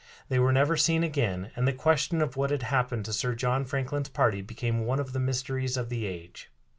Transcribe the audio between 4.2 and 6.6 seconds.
became one of the mysteries of the age.